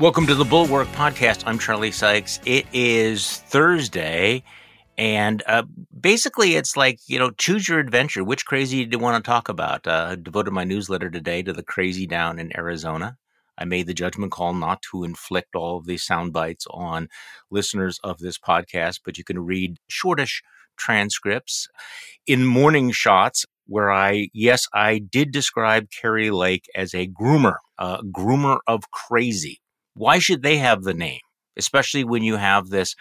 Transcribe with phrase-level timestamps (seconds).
[0.00, 1.42] Welcome to the Bulwark Podcast.
[1.44, 2.40] I'm Charlie Sykes.
[2.46, 4.42] It is Thursday,
[4.96, 5.64] and uh,
[6.00, 8.24] basically, it's like you know, choose your adventure.
[8.24, 9.86] Which crazy do you want to talk about?
[9.86, 13.18] Uh, I devoted my newsletter today to the crazy down in Arizona.
[13.58, 17.10] I made the judgment call not to inflict all of these sound bites on
[17.50, 20.42] listeners of this podcast, but you can read shortish
[20.78, 21.68] transcripts
[22.26, 27.98] in morning shots where I, yes, I did describe Kari Lake as a groomer, a
[28.02, 29.59] groomer of crazy.
[29.94, 31.20] Why should they have the name?
[31.56, 32.94] Especially when you have this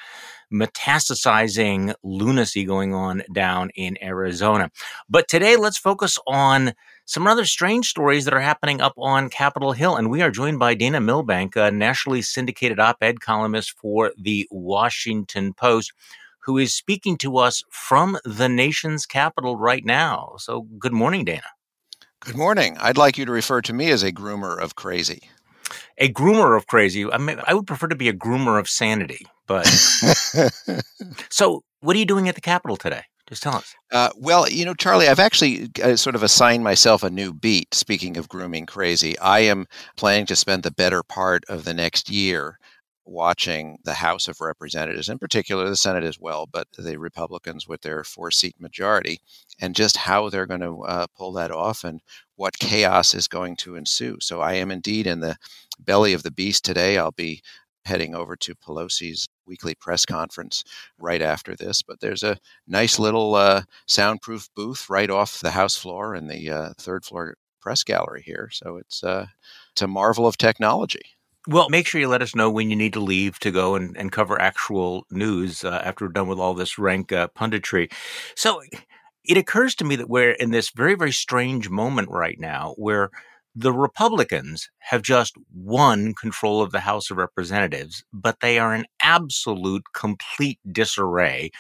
[0.52, 4.72] metastasizing lunacy going on down in Arizona.
[5.10, 6.74] But today, let's focus on
[7.06, 9.96] some other strange stories that are happening up on Capitol Hill.
[9.96, 14.48] And we are joined by Dana Milbank, a nationally syndicated op ed columnist for the
[14.52, 15.94] Washington Post,
[16.40, 20.36] who is speaking to us from the nation's capital right now.
[20.38, 21.44] So, good morning, Dana.
[22.22, 22.76] Good morning.
[22.82, 25.30] I'd like you to refer to me as a groomer of crazy
[25.98, 27.12] a groomer of crazy.
[27.12, 29.26] I mean, I would prefer to be a groomer of sanity.
[29.48, 29.66] But
[31.30, 33.04] so, what are you doing at the Capitol today?
[33.28, 33.76] Just tell us.
[33.92, 37.74] Uh, well, you know, Charlie, I've actually uh, sort of assigned myself a new beat.
[37.76, 39.68] Speaking of grooming crazy, I am
[39.98, 42.58] planning to spend the better part of the next year
[43.10, 47.82] watching the House of Representatives, in particular the Senate as well, but the Republicans with
[47.82, 49.20] their four seat majority,
[49.60, 52.02] and just how they're going to uh, pull that off and
[52.36, 54.18] what chaos is going to ensue.
[54.22, 55.38] So I am indeed in the
[55.80, 56.98] belly of the beast today.
[56.98, 57.42] I'll be
[57.86, 60.64] heading over to Pelosi's weekly press conference
[61.00, 61.82] right after this.
[61.82, 62.38] But there's a
[62.68, 67.36] nice little uh, soundproof booth right off the House floor in the uh, third floor
[67.60, 68.50] press gallery here.
[68.52, 69.26] So it's uh,
[69.74, 71.19] it's a marvel of technology.
[71.48, 73.96] Well, make sure you let us know when you need to leave to go and,
[73.98, 77.92] and cover actual news uh, after we're done with all this rank uh, punditry.
[78.36, 78.62] So
[79.24, 83.10] it occurs to me that we're in this very, very strange moment right now where
[83.56, 88.86] the Republicans have just won control of the House of Representatives, but they are in
[89.02, 91.52] absolute, complete disarray.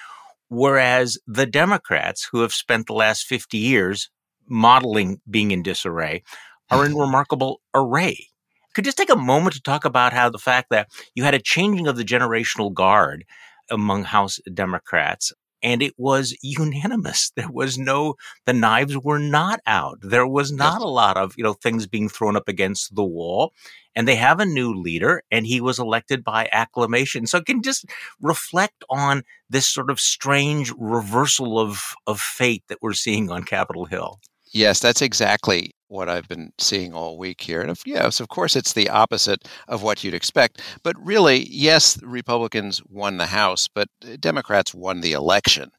[0.49, 4.09] Whereas the Democrats, who have spent the last 50 years
[4.47, 6.23] modeling being in disarray,
[6.69, 8.28] are in remarkable array
[8.73, 11.39] could just take a moment to talk about how the fact that you had a
[11.39, 13.25] changing of the generational guard
[13.69, 15.31] among House Democrats
[15.61, 17.31] and it was unanimous.
[17.39, 18.15] There was no,
[18.45, 19.99] the knives were not out.
[20.01, 23.53] There was not a lot of, you know, things being thrown up against the wall.
[23.95, 27.27] And they have a new leader and he was elected by acclamation.
[27.27, 27.85] So can just
[28.21, 33.85] reflect on this sort of strange reversal of, of fate that we're seeing on Capitol
[33.85, 34.19] Hill.
[34.51, 37.61] Yes, that's exactly what I've been seeing all week here.
[37.61, 40.61] And if, yes, of course, it's the opposite of what you'd expect.
[40.83, 43.89] But really, yes, Republicans won the House, but
[44.19, 45.71] Democrats won the election.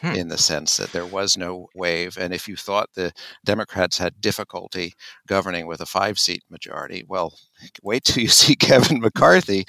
[0.00, 0.16] Hmm.
[0.16, 2.18] In the sense that there was no wave.
[2.18, 3.12] And if you thought the
[3.44, 4.92] Democrats had difficulty
[5.28, 7.32] governing with a five seat majority, well,
[7.82, 9.64] wait till you see Kevin McCarthy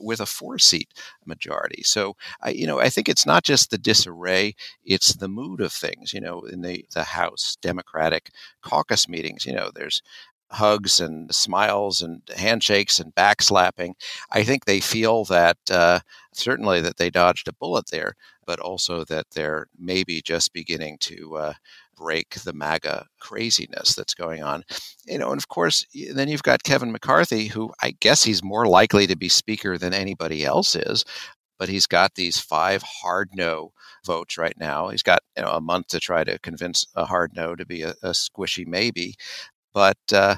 [0.00, 0.88] with a four seat
[1.24, 1.82] majority.
[1.82, 5.72] So, I, you know, I think it's not just the disarray, it's the mood of
[5.72, 6.12] things.
[6.12, 8.30] You know, in the, the House Democratic
[8.62, 10.02] caucus meetings, you know, there's
[10.50, 13.94] hugs and smiles and handshakes and backslapping.
[14.30, 16.00] I think they feel that uh,
[16.32, 18.14] certainly that they dodged a bullet there,
[18.46, 21.52] but also that they're maybe just beginning to uh,
[21.96, 24.64] break the MAGA craziness that's going on.
[25.06, 28.66] You know, and of course, then you've got Kevin McCarthy, who I guess he's more
[28.66, 31.04] likely to be speaker than anybody else is.
[31.58, 33.72] But he's got these five hard no
[34.04, 34.88] votes right now.
[34.88, 37.82] He's got you know, a month to try to convince a hard no to be
[37.82, 39.14] a, a squishy maybe.
[39.72, 40.36] But uh,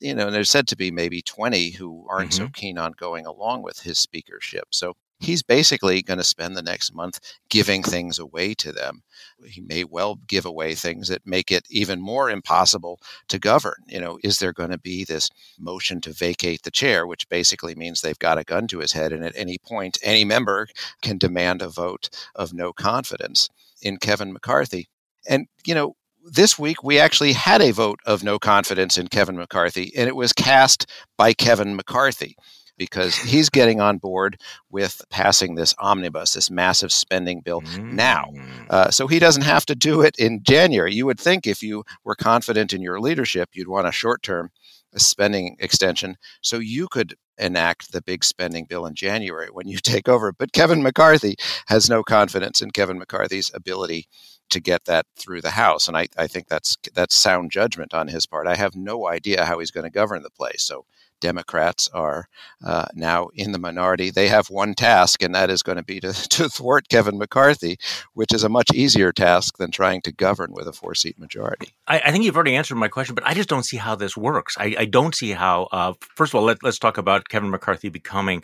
[0.00, 2.44] you know, and there's said to be maybe 20 who aren't mm-hmm.
[2.44, 4.68] so keen on going along with his speakership.
[4.70, 7.20] So he's basically going to spend the next month
[7.50, 9.02] giving things away to them.
[9.44, 13.82] He may well give away things that make it even more impossible to govern.
[13.86, 17.74] You know, is there going to be this motion to vacate the chair, which basically
[17.74, 20.68] means they've got a gun to his head, and at any point, any member
[21.02, 23.48] can demand a vote of no confidence
[23.82, 24.88] in Kevin McCarthy.
[25.28, 29.36] And, you know, this week we actually had a vote of no confidence in Kevin
[29.36, 30.86] McCarthy, and it was cast
[31.16, 32.36] by Kevin McCarthy
[32.78, 34.40] because he's getting on board
[34.70, 37.92] with passing this omnibus, this massive spending bill mm.
[37.92, 38.32] now.
[38.70, 40.94] Uh, so he doesn't have to do it in January.
[40.94, 44.50] You would think if you were confident in your leadership, you'd want a short term
[44.96, 50.08] spending extension so you could enact the big spending bill in January when you take
[50.08, 50.32] over.
[50.32, 51.36] But Kevin McCarthy
[51.66, 54.08] has no confidence in Kevin McCarthy's ability
[54.50, 55.88] to get that through the House.
[55.88, 58.46] And I, I think that's that's sound judgment on his part.
[58.46, 60.62] I have no idea how he's going to govern the place.
[60.62, 60.86] So
[61.20, 62.28] Democrats are
[62.64, 64.10] uh, now in the minority.
[64.10, 67.78] They have one task, and that is going to be to, to thwart Kevin McCarthy,
[68.14, 71.74] which is a much easier task than trying to govern with a four seat majority.
[71.86, 74.16] I, I, think you've already answered my question, but I just don't see how this
[74.16, 74.56] works.
[74.58, 77.88] I, I don't see how, uh, first of all, let, let's talk about Kevin McCarthy
[77.88, 78.42] becoming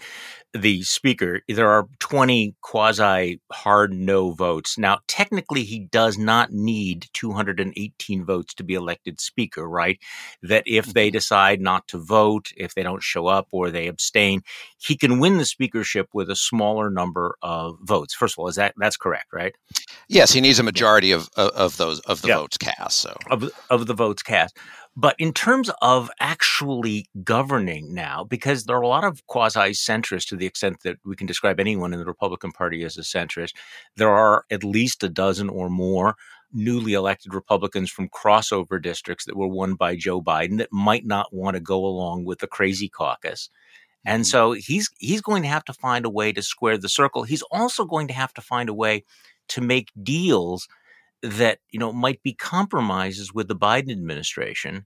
[0.54, 4.78] the speaker, there are 20 quasi hard no votes.
[4.78, 9.98] Now, technically, he does not need 218 votes to be elected speaker, right?
[10.42, 11.14] That if they mm-hmm.
[11.14, 14.42] decide not to vote, if they don't show up or they abstain,
[14.78, 18.14] he can win the speakership with a smaller number of votes.
[18.14, 19.54] First of all, is that that's correct, right?
[20.08, 23.00] Yes, he needs a majority of, of, those of the votes cast.
[23.00, 24.56] So of, of the votes cast.
[24.96, 30.28] But in terms of actually governing now, because there are a lot of quasi centrists
[30.28, 33.54] to the extent that we can describe anyone in the Republican Party as a centrist,
[33.96, 36.14] there are at least a dozen or more
[36.54, 41.32] newly elected Republicans from crossover districts that were won by Joe Biden that might not
[41.32, 43.50] want to go along with the crazy caucus.
[44.04, 44.30] And mm-hmm.
[44.30, 47.24] so he's he's going to have to find a way to square the circle.
[47.24, 49.04] He's also going to have to find a way
[49.48, 50.68] to make deals
[51.22, 54.84] that you know might be compromises with the Biden administration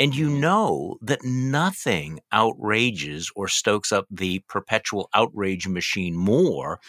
[0.00, 6.80] and you know that nothing outrages or stokes up the perpetual outrage machine more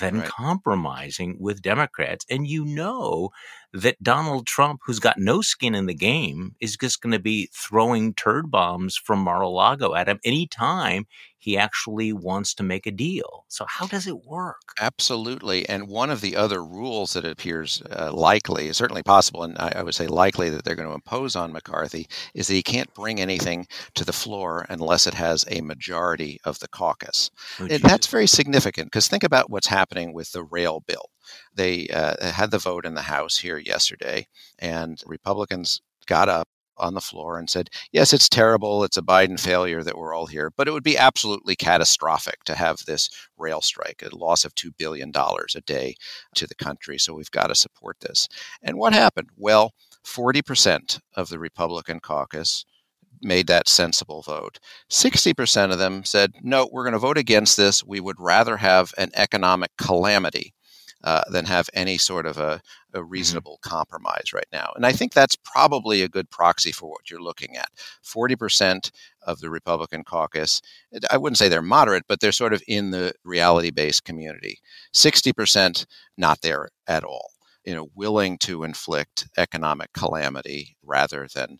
[0.00, 0.28] than right.
[0.28, 2.24] compromising with Democrats.
[2.30, 3.30] And you know
[3.72, 7.50] that Donald Trump, who's got no skin in the game, is just going to be
[7.52, 11.06] throwing turd bombs from Mar a Lago at him anytime
[11.40, 13.44] he actually wants to make a deal.
[13.48, 14.60] So, how does it work?
[14.80, 15.68] Absolutely.
[15.68, 19.82] And one of the other rules that appears uh, likely, certainly possible, and I, I,
[19.82, 23.20] would say likely that they're going to impose on McCarthy, is that he can't bring
[23.20, 27.30] anything to the floor unless it has a majority of the caucus.
[27.60, 29.77] Oh, that's very significant because think about what's happening
[30.12, 31.10] with the rail bill.
[31.54, 34.26] They uh, had the vote in the House here yesterday,
[34.58, 36.48] and Republicans got up
[36.78, 38.84] on the floor and said, Yes, it's terrible.
[38.84, 42.54] It's a Biden failure that we're all here, but it would be absolutely catastrophic to
[42.54, 45.94] have this rail strike, a loss of $2 billion a day
[46.34, 46.98] to the country.
[46.98, 48.28] So we've got to support this.
[48.62, 49.28] And what happened?
[49.36, 49.72] Well,
[50.04, 52.64] 40% of the Republican caucus
[53.22, 54.58] made that sensible vote.
[54.90, 57.84] 60% of them said, no, we're going to vote against this.
[57.84, 60.54] We would rather have an economic calamity
[61.04, 62.60] uh, than have any sort of a,
[62.92, 63.08] a mm-hmm.
[63.08, 63.70] reasonable mm-hmm.
[63.70, 64.72] compromise right now.
[64.74, 67.68] And I think that's probably a good proxy for what you're looking at.
[68.04, 68.90] 40%
[69.22, 70.60] of the Republican caucus,
[71.10, 74.58] I wouldn't say they're moderate, but they're sort of in the reality based community.
[74.92, 75.86] 60%
[76.16, 77.30] not there at all
[77.68, 81.58] you know, willing to inflict economic calamity rather than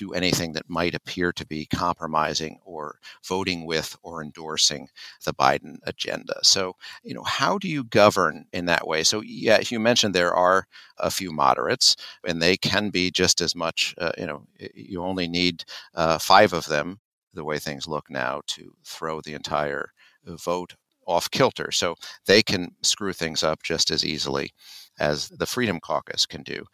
[0.00, 4.88] do anything that might appear to be compromising or voting with or endorsing
[5.26, 6.40] the Biden agenda.
[6.42, 9.02] So, you know, how do you govern in that way?
[9.02, 10.66] So, yeah, you mentioned there are
[10.98, 15.28] a few moderates, and they can be just as much, uh, you know, you only
[15.28, 15.64] need
[15.94, 17.00] uh, five of them,
[17.34, 19.90] the way things look now, to throw the entire
[20.24, 20.76] vote
[21.06, 21.70] off kilter.
[21.72, 21.94] So
[22.26, 24.52] they can screw things up just as easily
[24.98, 26.64] as the Freedom Caucus can do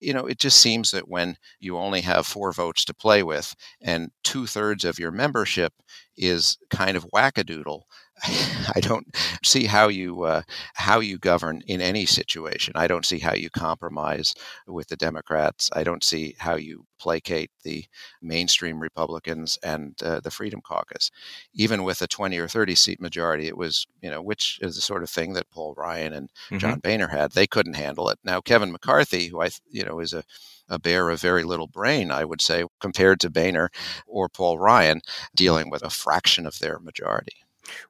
[0.00, 3.54] you know, it just seems that when you only have four votes to play with
[3.82, 5.72] and two thirds of your membership
[6.16, 7.82] is kind of wackadoodle,
[8.74, 9.06] I don't
[9.44, 10.42] see how you uh,
[10.74, 12.74] how you govern in any situation.
[12.76, 14.34] I don't see how you compromise
[14.66, 15.70] with the Democrats.
[15.72, 17.84] I don't see how you placate the
[18.20, 21.10] mainstream Republicans and uh, the Freedom Caucus.
[21.54, 24.82] Even with a 20 or 30 seat majority, it was you know which is the
[24.82, 26.58] sort of thing that Paul Ryan and mm-hmm.
[26.58, 27.32] John Boehner had.
[27.32, 28.18] They couldn't handle it.
[28.22, 30.24] Now Kevin McCarthy, who I you know is a
[30.68, 33.70] a bear of very little brain, I would say, compared to Boehner
[34.06, 35.00] or Paul Ryan,
[35.34, 37.44] dealing with a fraction of their majority.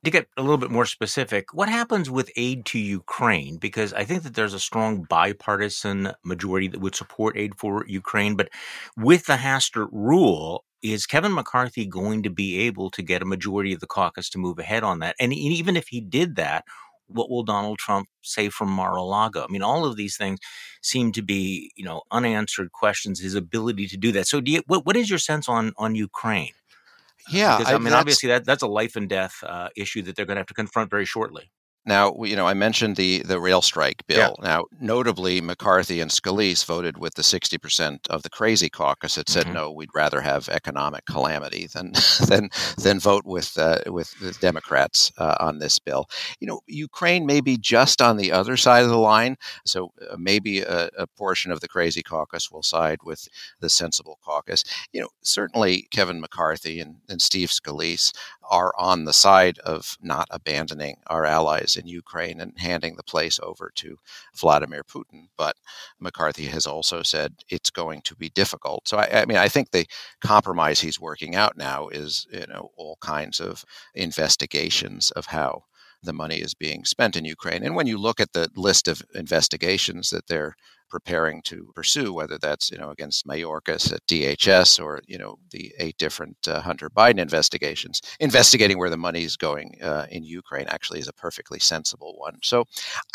[0.05, 3.57] To get a little bit more specific, what happens with aid to Ukraine?
[3.57, 8.37] Because I think that there's a strong bipartisan majority that would support aid for Ukraine.
[8.37, 8.51] But
[8.97, 13.73] with the Hastert rule, is Kevin McCarthy going to be able to get a majority
[13.73, 15.17] of the caucus to move ahead on that?
[15.21, 16.65] And even if he did that,
[17.07, 19.45] what will Donald Trump say from Mar-a-Lago?
[19.45, 20.39] I mean, all of these things
[20.83, 23.21] seem to be, you know, unanswered questions.
[23.21, 24.29] His ability to do that.
[24.29, 26.53] So, do you, what, what is your sense on on Ukraine?
[27.29, 30.17] Yeah, because, I, I mean, obviously that that's a life and death uh, issue that
[30.17, 31.51] they're going to have to confront very shortly.
[31.91, 34.37] Now, you know, I mentioned the the rail strike bill.
[34.39, 34.45] Yeah.
[34.49, 39.47] Now, notably, McCarthy and Scalise voted with the 60% of the crazy caucus that said,
[39.47, 39.55] mm-hmm.
[39.55, 41.95] no, we'd rather have economic calamity than
[42.29, 46.09] than than vote with uh, with the Democrats uh, on this bill.
[46.39, 50.17] You know, Ukraine may be just on the other side of the line, so uh,
[50.17, 53.29] maybe a, a, portion of the crazy caucus will side with
[53.59, 54.63] the sensible caucus.
[54.93, 58.13] You know, certainly Kevin McCarthy and, and Steve Scalise
[58.49, 63.41] are on the side of not abandoning our allies in Ukraine and handing the place
[63.43, 63.97] over to
[64.37, 65.29] Vladimir Putin.
[65.37, 65.57] But
[65.99, 68.87] McCarthy has also said it's going to be difficult.
[68.87, 69.87] So I, I mean, I think the
[70.21, 75.65] compromise he's working out now is you know all kinds of investigations of how
[76.03, 77.63] the money is being spent in Ukraine.
[77.63, 80.55] And when you look at the list of investigations that they're
[80.91, 85.73] preparing to pursue, whether that's you know against Mayorkas at DHS or you know the
[85.79, 88.01] eight different uh, Hunter Biden investigations.
[88.19, 92.39] Investigating where the money is going uh, in Ukraine actually is a perfectly sensible one.
[92.43, 92.65] So,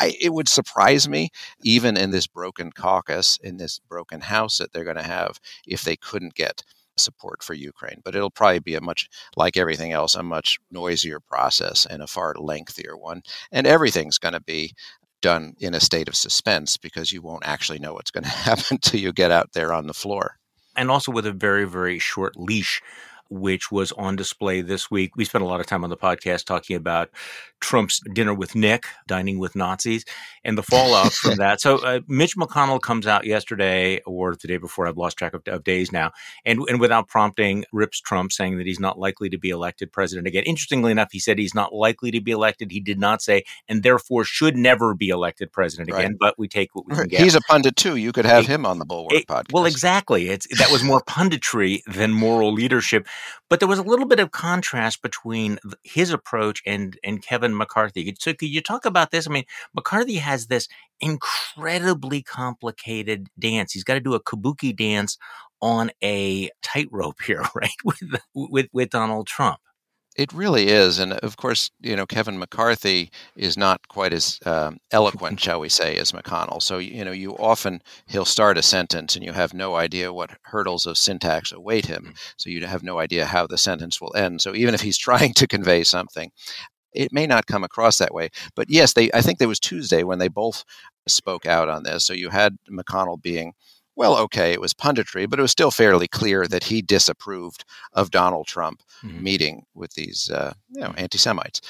[0.00, 1.30] I, it would surprise me,
[1.62, 5.82] even in this broken caucus, in this broken House that they're going to have, if
[5.82, 6.62] they couldn't get
[6.98, 8.00] support for Ukraine.
[8.04, 12.06] But it'll probably be a much, like everything else, a much noisier process and a
[12.06, 13.22] far lengthier one.
[13.52, 14.74] And everything's going to be
[15.26, 18.64] done in a state of suspense because you won't actually know what's going to happen
[18.70, 20.36] until you get out there on the floor.
[20.76, 22.80] And also with a very, very short leash
[23.28, 25.16] which was on display this week.
[25.16, 27.10] We spent a lot of time on the podcast talking about
[27.66, 30.04] Trump's dinner with Nick, dining with Nazis,
[30.44, 31.60] and the fallout from that.
[31.60, 35.42] So uh, Mitch McConnell comes out yesterday or the day before, I've lost track of,
[35.48, 36.12] of, days now,
[36.44, 40.28] and, and without prompting, rips Trump, saying that he's not likely to be elected president
[40.28, 40.44] again.
[40.44, 42.70] Interestingly enough, he said he's not likely to be elected.
[42.70, 46.18] He did not say, and therefore should never be elected president again, right.
[46.20, 47.20] but we take what we can get.
[47.20, 47.96] He's a pundit too.
[47.96, 49.52] You could have it, him on the Bulwark it, podcast.
[49.52, 50.28] Well, exactly.
[50.28, 53.08] It's That was more punditry than moral leadership.
[53.48, 58.14] But there was a little bit of contrast between his approach and and Kevin McCarthy.
[58.18, 59.26] So could you talk about this?
[59.26, 59.44] I mean,
[59.74, 60.68] McCarthy has this
[61.00, 63.72] incredibly complicated dance.
[63.72, 65.18] He's got to do a kabuki dance
[65.60, 67.70] on a tightrope here, right?
[67.84, 68.02] With
[68.34, 69.58] with with Donald Trump.
[70.16, 74.78] It really is, and of course, you know Kevin McCarthy is not quite as um,
[74.90, 76.62] eloquent, shall we say, as McConnell.
[76.62, 80.38] So you know, you often he'll start a sentence, and you have no idea what
[80.44, 82.14] hurdles of syntax await him.
[82.14, 82.32] Mm.
[82.38, 84.40] So you have no idea how the sentence will end.
[84.40, 86.30] So even if he's trying to convey something,
[86.92, 88.30] it may not come across that way.
[88.54, 89.10] But yes, they.
[89.12, 90.64] I think there was Tuesday when they both
[91.06, 92.04] spoke out on this.
[92.04, 93.52] So you had McConnell being
[93.96, 97.64] well, okay, it was punditry, but it was still fairly clear that he disapproved
[97.94, 99.22] of Donald Trump mm-hmm.
[99.22, 101.62] meeting with these, uh, you know, anti Semites.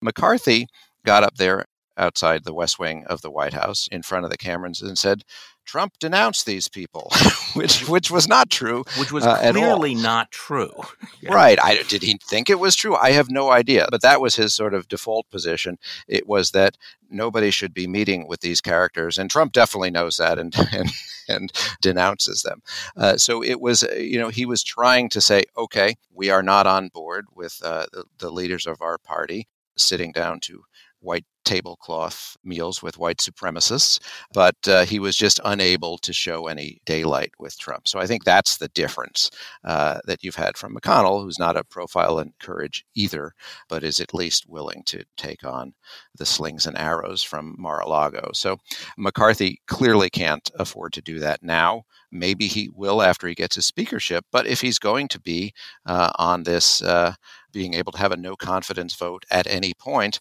[0.00, 0.68] McCarthy
[1.04, 4.38] got up there outside the West Wing of the White House in front of the
[4.38, 5.24] Camerons and said,
[5.66, 7.10] Trump denounced these people,
[7.54, 8.84] which which was not true.
[8.98, 10.72] Which was uh, clearly not true.
[11.20, 11.34] yeah.
[11.34, 11.58] Right.
[11.62, 12.94] I, did he think it was true?
[12.94, 13.88] I have no idea.
[13.90, 15.78] But that was his sort of default position.
[16.06, 16.76] It was that
[17.10, 20.90] nobody should be meeting with these characters, and Trump definitely knows that and and,
[21.28, 22.62] and denounces them.
[22.96, 26.42] Uh, so it was, uh, you know, he was trying to say, okay, we are
[26.42, 30.62] not on board with uh, the, the leaders of our party sitting down to
[31.00, 34.00] white tablecloth meals with white supremacists,
[34.34, 37.88] but uh, he was just unable to show any daylight with Trump.
[37.88, 39.30] So I think that's the difference
[39.64, 43.32] uh, that you've had from McConnell, who's not a profile in courage either,
[43.68, 45.72] but is at least willing to take on
[46.18, 48.30] the slings and arrows from Mar a Lago.
[48.34, 48.58] So
[48.98, 51.84] McCarthy clearly can't afford to do that now.
[52.10, 55.52] Maybe he will after he gets his speakership, but if he's going to be
[55.86, 57.14] uh, on this, uh,
[57.52, 60.20] being able to have a no confidence vote at any point,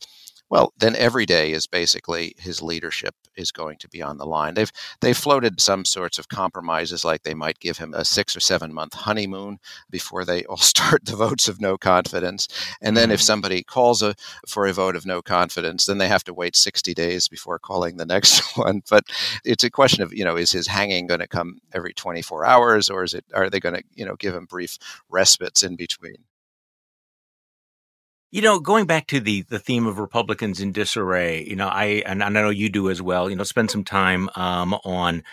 [0.49, 4.53] well, then every day is basically his leadership is going to be on the line.
[4.53, 4.71] They've
[5.01, 8.73] they've floated some sorts of compromises, like they might give him a six or seven
[8.73, 9.57] month honeymoon
[9.89, 12.47] before they all start the votes of no confidence,
[12.81, 13.25] and then if mm-hmm.
[13.25, 14.15] somebody calls a,
[14.47, 17.97] for a vote of no confidence, then they have to wait sixty days before calling
[17.97, 18.81] the next one.
[18.89, 19.05] But
[19.43, 22.45] it's a question of you know is his hanging going to come every twenty four
[22.45, 24.77] hours, or is it are they going to you know give him brief
[25.09, 26.17] respites in between?
[28.35, 32.03] You know, going back to the the theme of Republicans in disarray, you know, I
[32.05, 33.29] and I know you do as well.
[33.29, 35.23] You know, spend some time um, on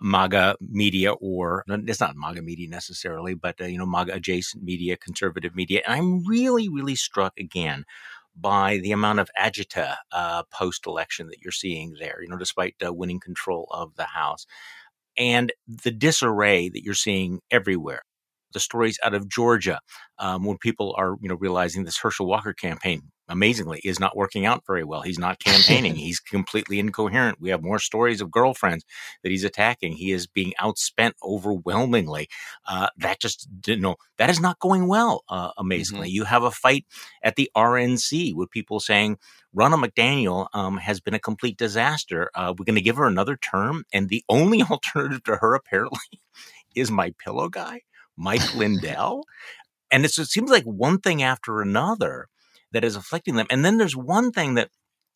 [0.00, 4.96] MAGA media, or it's not MAGA media necessarily, but uh, you know, MAGA adjacent media,
[4.96, 5.82] conservative media.
[5.86, 7.84] And I'm really, really struck again
[8.34, 12.18] by the amount of agita uh, post election that you're seeing there.
[12.20, 14.46] You know, despite uh, winning control of the House,
[15.16, 18.02] and the disarray that you're seeing everywhere
[18.52, 19.80] the stories out of Georgia
[20.18, 24.46] um, when people are you know realizing this Herschel Walker campaign amazingly is not working
[24.46, 25.02] out very well.
[25.02, 25.94] He's not campaigning.
[25.96, 27.40] he's completely incoherent.
[27.40, 28.84] We have more stories of girlfriends
[29.22, 29.92] that he's attacking.
[29.92, 32.28] He is being outspent overwhelmingly.
[32.66, 35.24] Uh, that just you know that is not going well.
[35.28, 36.14] Uh, amazingly, mm-hmm.
[36.14, 36.86] you have a fight
[37.22, 39.18] at the RNC with people saying.
[39.56, 42.30] Ronna McDaniel um, has been a complete disaster.
[42.34, 45.98] Uh, we're going to give her another term, and the only alternative to her apparently
[46.76, 47.80] is my pillow guy.
[48.18, 49.22] Mike Lindell.
[49.90, 52.26] And it seems like one thing after another
[52.72, 53.46] that is afflicting them.
[53.48, 54.68] And then there's one thing that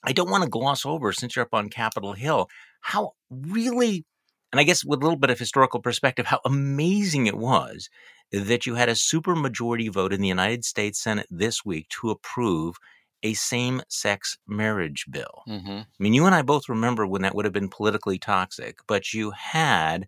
[0.03, 2.49] I don't want to gloss over since you're up on Capitol Hill,
[2.81, 4.05] how really,
[4.51, 7.89] and I guess with a little bit of historical perspective, how amazing it was
[8.33, 12.77] that you had a supermajority vote in the United States Senate this week to approve
[13.23, 15.43] a same sex marriage bill.
[15.47, 15.71] Mm-hmm.
[15.71, 19.13] I mean, you and I both remember when that would have been politically toxic, but
[19.13, 20.07] you had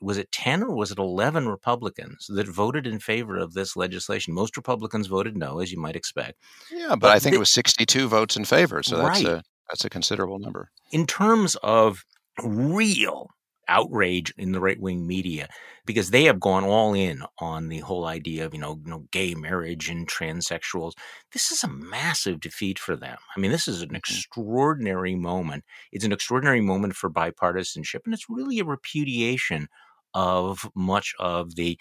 [0.00, 4.34] was it 10 or was it 11 Republicans that voted in favor of this legislation?
[4.34, 6.38] Most Republicans voted no, as you might expect.
[6.70, 9.38] Yeah, but, but I think it was 62 votes in favor, so that's right.
[9.38, 10.70] a that's a considerable number.
[10.92, 12.04] In terms of
[12.42, 13.28] real
[13.68, 15.48] outrage in the right wing media
[15.86, 19.04] because they have gone all in on the whole idea of you know, you know
[19.10, 20.92] gay marriage and transsexuals.
[21.32, 23.18] This is a massive defeat for them.
[23.36, 23.96] I mean, this is an mm-hmm.
[23.96, 25.64] extraordinary moment.
[25.92, 29.68] It's an extraordinary moment for bipartisanship, and it's really a repudiation
[30.14, 31.78] of much of the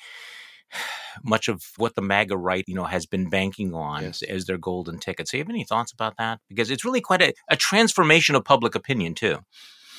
[1.24, 4.24] much of what the MAGA right, you know, has been banking on yes.
[4.24, 5.28] as their golden ticket.
[5.28, 6.40] So, you have any thoughts about that?
[6.50, 9.40] Because it's really quite a, a transformation of public opinion, too.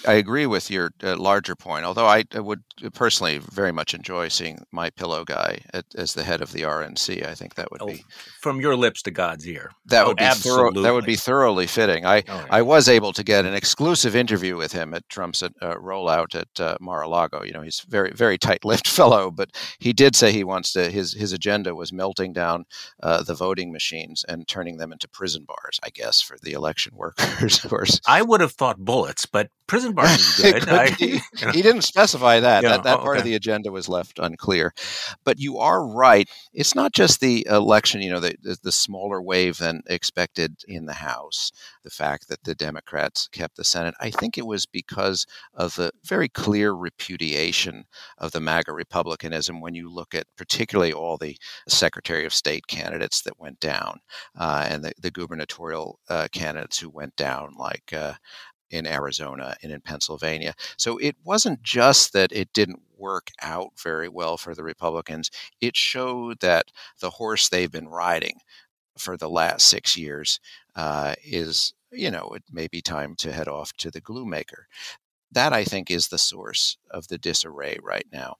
[0.06, 1.84] I agree with your uh, larger point.
[1.84, 6.24] Although I, I, would personally very much enjoy seeing my pillow guy at, as the
[6.24, 7.26] head of the RNC.
[7.26, 8.04] I think that would oh, be
[8.40, 9.70] from your lips to God's ear.
[9.86, 12.04] That oh, would be thorough, that would be thoroughly fitting.
[12.04, 12.46] I oh, yeah.
[12.50, 16.60] I was able to get an exclusive interview with him at Trump's uh, rollout at
[16.60, 17.42] uh, Mar-a-Lago.
[17.42, 20.90] You know, he's very very tight-lipped fellow, but he did say he wants to.
[20.90, 22.64] His his agenda was melting down
[23.02, 25.80] uh, the voting machines and turning them into prison bars.
[25.82, 27.54] I guess for the election workers.
[27.64, 29.93] Of course, I would have thought bullets, but prison
[30.36, 30.68] good.
[30.68, 31.06] I, he,
[31.38, 31.52] you know.
[31.52, 32.62] he, didn't specify that.
[32.62, 33.18] that that oh, part okay.
[33.20, 34.72] of the agenda was left unclear.
[35.24, 36.28] But you are right.
[36.52, 40.94] It's not just the election, you know, the, the smaller wave than expected in the
[40.94, 43.94] House, the fact that the Democrats kept the Senate.
[44.00, 47.84] I think it was because of the very clear repudiation
[48.18, 51.36] of the MAGA Republicanism when you look at particularly all the
[51.68, 54.00] Secretary of State candidates that went down
[54.38, 58.14] uh, and the, the gubernatorial uh, candidates who went down, like uh,
[58.74, 60.54] in Arizona and in Pennsylvania.
[60.76, 65.76] So it wasn't just that it didn't work out very well for the Republicans, it
[65.76, 66.66] showed that
[67.00, 68.38] the horse they've been riding
[68.98, 70.40] for the last six years
[70.76, 74.66] uh, is, you know, it may be time to head off to the glue maker.
[75.32, 78.36] That I think is the source of the disarray right now,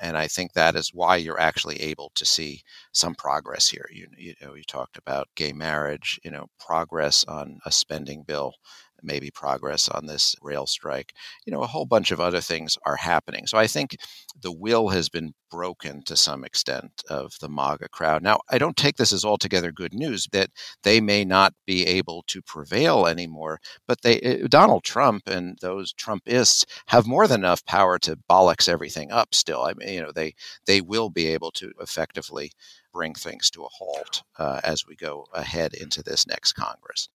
[0.00, 3.86] and I think that is why you're actually able to see some progress here.
[3.92, 8.54] You, you know, you talked about gay marriage, you know, progress on a spending bill
[9.02, 11.14] maybe progress on this rail strike.
[11.46, 13.46] You know, a whole bunch of other things are happening.
[13.46, 13.96] So I think
[14.40, 18.22] the will has been broken to some extent of the MAGA crowd.
[18.22, 20.50] Now, I don't take this as altogether good news that
[20.82, 25.92] they may not be able to prevail anymore, but they eh, Donald Trump and those
[25.94, 29.62] Trumpists have more than enough power to bollocks everything up still.
[29.62, 30.34] I mean, you know, they
[30.66, 32.52] they will be able to effectively
[32.92, 37.08] bring things to a halt uh, as we go ahead into this next Congress.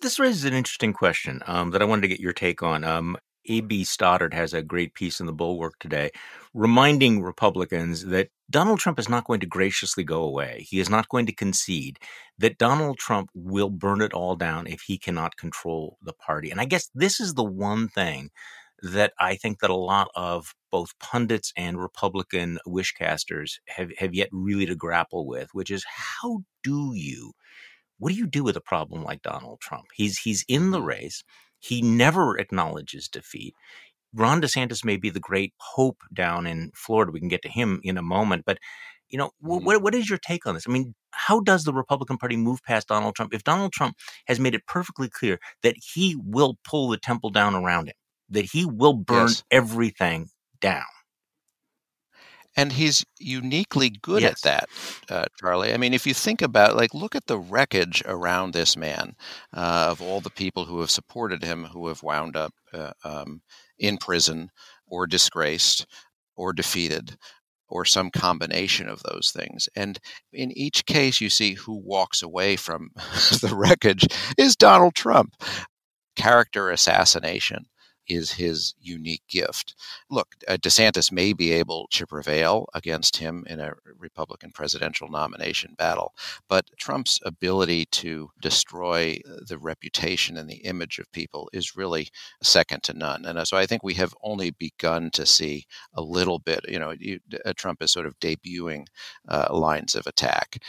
[0.00, 2.84] This raises an interesting question um, that I wanted to get your take on.
[2.84, 3.16] Um,
[3.48, 3.82] A.B.
[3.82, 6.12] Stoddard has a great piece in the Bulwark today,
[6.54, 10.64] reminding Republicans that Donald Trump is not going to graciously go away.
[10.68, 11.98] He is not going to concede
[12.38, 16.52] that Donald Trump will burn it all down if he cannot control the party.
[16.52, 18.30] And I guess this is the one thing
[18.80, 24.28] that I think that a lot of both pundits and Republican wishcasters have, have yet
[24.30, 27.32] really to grapple with, which is how do you
[27.98, 29.86] what do you do with a problem like Donald Trump?
[29.94, 30.86] He's he's in the mm.
[30.86, 31.24] race.
[31.58, 33.54] He never acknowledges defeat.
[34.14, 37.12] Ron DeSantis may be the great hope down in Florida.
[37.12, 38.58] We can get to him in a moment, but
[39.08, 39.64] you know, mm-hmm.
[39.64, 40.66] what what is your take on this?
[40.68, 44.38] I mean, how does the Republican Party move past Donald Trump if Donald Trump has
[44.38, 47.94] made it perfectly clear that he will pull the temple down around him,
[48.30, 49.44] that he will burn yes.
[49.50, 50.28] everything
[50.60, 50.84] down?
[52.58, 54.32] And he's uniquely good yes.
[54.32, 54.68] at that,
[55.08, 55.72] uh, Charlie.
[55.72, 59.14] I mean, if you think about, like, look at the wreckage around this man
[59.56, 63.42] uh, of all the people who have supported him, who have wound up uh, um,
[63.78, 64.50] in prison
[64.88, 65.86] or disgraced
[66.34, 67.16] or defeated
[67.68, 69.68] or some combination of those things.
[69.76, 70.00] And
[70.32, 72.90] in each case, you see who walks away from
[73.40, 75.32] the wreckage is Donald Trump.
[76.16, 77.66] Character assassination
[78.08, 79.74] is his unique gift.
[80.10, 85.74] Look, uh, DeSantis may be able to prevail against him in a Republican presidential nomination
[85.76, 86.14] battle,
[86.48, 92.08] but Trump's ability to destroy uh, the reputation and the image of people is really
[92.42, 93.24] second to none.
[93.24, 96.78] And uh, so I think we have only begun to see a little bit, you
[96.78, 96.94] know,
[97.56, 98.86] Trump is sort of debuting
[99.28, 100.62] uh, lines of attack.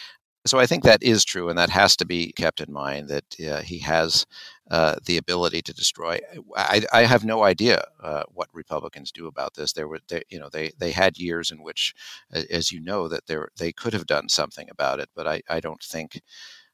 [0.46, 3.26] So I think that is true, and that has to be kept in mind that
[3.46, 4.26] uh, he has
[4.72, 6.20] uh, the ability to destroy.
[6.56, 9.74] I, I have no idea uh, what Republicans do about this.
[9.74, 11.94] There were, they, you know, they they had years in which,
[12.32, 15.60] as you know, that they they could have done something about it, but I, I
[15.60, 16.22] don't think.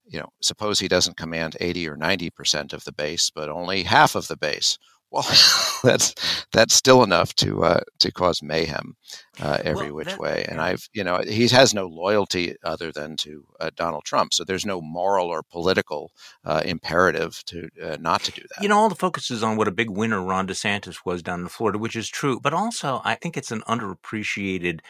[0.07, 3.83] You know, suppose he doesn't command 80 or 90 percent of the base, but only
[3.83, 4.77] half of the base.
[5.11, 5.25] Well,
[5.83, 6.13] that's
[6.51, 8.95] that's still enough to uh, to cause mayhem
[9.39, 10.45] uh, every well, which that, way.
[10.47, 14.43] And I've you know he has no loyalty other than to uh, Donald Trump, so
[14.43, 16.11] there's no moral or political
[16.43, 18.63] uh, imperative to uh, not to do that.
[18.63, 21.41] You know, all the focus is on what a big winner Ron DeSantis was down
[21.41, 24.81] in Florida, which is true, but also I think it's an underappreciated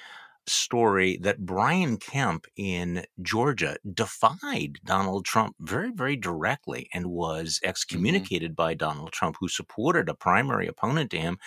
[0.48, 7.70] story that Brian Kemp in Georgia defied Donald Trump very, very directly and was mm-hmm.
[7.70, 8.64] excommunicated mm-hmm.
[8.64, 11.38] by Donald Trump, who supported a primary opponent to him.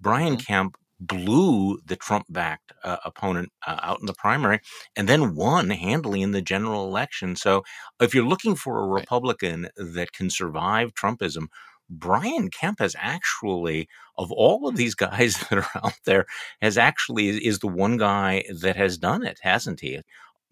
[0.00, 0.44] Brian mm-hmm.
[0.44, 4.60] Kemp blew the Trump backed uh, opponent uh, out in the primary
[4.96, 7.36] and then won handily in the general election.
[7.36, 7.62] So
[8.00, 9.94] if you're looking for a Republican right.
[9.94, 11.46] that can survive Trumpism,
[11.88, 16.26] Brian Kemp has actually, of all of these guys that are out there,
[16.60, 20.00] has actually is the one guy that has done it, hasn't he?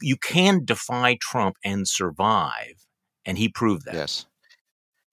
[0.01, 2.87] You can defy Trump and survive,
[3.25, 3.95] and he proved that.
[3.95, 4.27] Yes.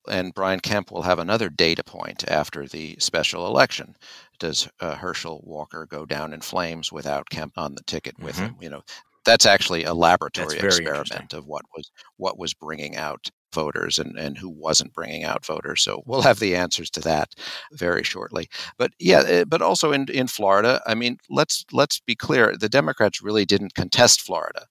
[0.05, 3.95] And Brian Kemp will have another data point after the special election.
[4.38, 8.45] Does uh, Herschel Walker go down in flames without Kemp on the ticket with mm-hmm.
[8.45, 8.55] him?
[8.59, 8.81] You know,
[9.23, 14.38] that's actually a laboratory experiment of what was what was bringing out voters and, and
[14.38, 15.82] who wasn't bringing out voters.
[15.82, 17.34] So we'll have the answers to that
[17.72, 18.50] very shortly.
[18.78, 22.70] But yeah, eh, but also in, in Florida, I mean, let's let's be clear: the
[22.70, 24.68] Democrats really didn't contest Florida.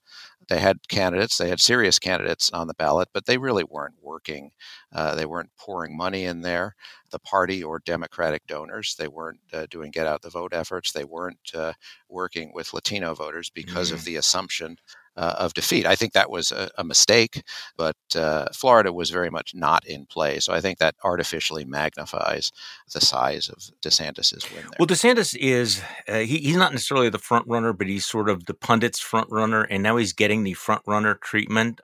[0.49, 4.51] They had candidates, they had serious candidates on the ballot, but they really weren't working.
[4.93, 6.75] Uh, they weren't pouring money in there,
[7.11, 8.97] the party or Democratic donors.
[8.99, 10.93] They weren't uh, doing get out the vote efforts.
[10.93, 11.73] They weren't uh,
[12.09, 13.97] working with Latino voters because mm-hmm.
[13.97, 14.77] of the assumption
[15.17, 15.87] uh, of defeat.
[15.87, 17.43] I think that was a, a mistake,
[17.77, 20.41] but uh, Florida was very much not in play.
[20.41, 22.53] So I think that artificially magnifies
[22.93, 24.63] the size of DeSantis's win.
[24.63, 24.77] There.
[24.79, 28.47] Well, DeSantis is uh, he, he's not necessarily the front runner, but he's sort of
[28.47, 31.81] the pundit's front runner, and now he's getting the front runner treatment.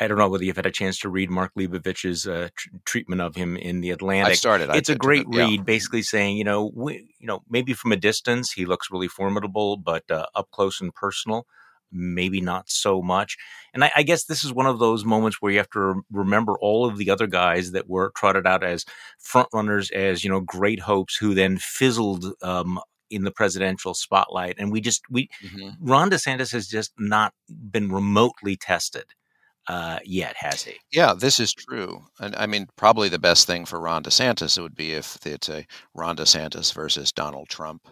[0.00, 3.22] I don't know whether you've had a chance to read Mark Leibovich's uh, tr- treatment
[3.22, 4.32] of him in the Atlantic.
[4.32, 4.68] I started.
[4.74, 7.96] It's I a great read, basically saying, you know, we, you know, maybe from a
[7.96, 11.46] distance he looks really formidable, but uh, up close and personal,
[11.92, 13.36] maybe not so much.
[13.74, 16.58] And I, I, guess this is one of those moments where you have to remember
[16.60, 18.84] all of the other guys that were trotted out as
[19.18, 24.56] front runners, as you know, great hopes, who then fizzled um, in the presidential spotlight.
[24.58, 25.70] And we just we mm-hmm.
[25.80, 29.04] Ron DeSantis has just not been remotely tested.
[29.68, 30.74] Uh, yet, has he?
[30.90, 32.00] Yeah, this is true.
[32.20, 35.66] And I mean, probably the best thing for Ron DeSantis would be if it's a
[35.92, 37.86] Ron DeSantis versus Donald Trump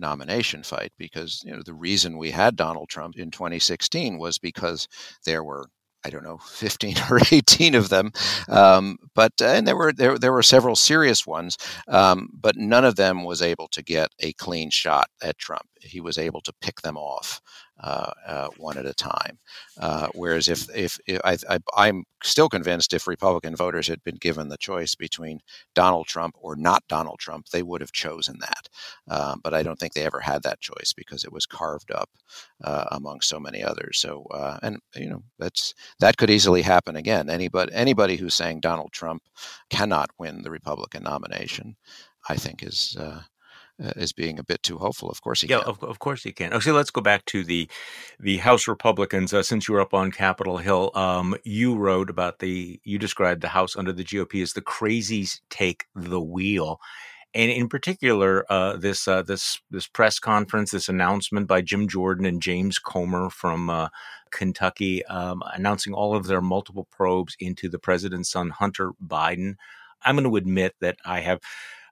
[0.00, 4.88] nomination fight because you know the reason we had Donald Trump in 2016 was because
[5.24, 5.66] there were
[6.04, 8.12] I don't know, 15 or 18 of them.
[8.48, 11.58] Um, but uh, and there were there, there were several serious ones,
[11.88, 15.66] um, but none of them was able to get a clean shot at Trump.
[15.80, 17.40] He was able to pick them off
[17.82, 19.38] uh, uh, one at a time.
[19.80, 24.48] Uh, whereas if, if, if I, am still convinced if Republican voters had been given
[24.48, 25.40] the choice between
[25.74, 28.68] Donald Trump or not Donald Trump, they would have chosen that.
[29.08, 32.10] Um, but I don't think they ever had that choice because it was carved up
[32.62, 33.98] uh, among so many others.
[33.98, 34.26] So
[34.62, 37.30] and you know that's that could easily happen again.
[37.30, 39.22] Anybody anybody who's saying Donald Trump
[39.70, 41.76] cannot win the Republican nomination,
[42.28, 42.96] I think is
[43.82, 45.08] uh, as being a bit too hopeful.
[45.08, 45.68] Of course he yeah, can.
[45.68, 46.52] Of, of course he can.
[46.52, 47.68] Okay, let's go back to the
[48.18, 49.32] the House Republicans.
[49.32, 53.40] Uh, since you were up on Capitol Hill, um, you wrote about the you described
[53.40, 56.80] the House under the GOP as the crazies take the wheel.
[57.32, 62.26] And in particular, uh, this uh, this this press conference, this announcement by Jim Jordan
[62.26, 63.88] and James Comer from uh,
[64.32, 69.54] Kentucky, um, announcing all of their multiple probes into the president's son Hunter Biden.
[70.02, 71.40] I'm going to admit that I have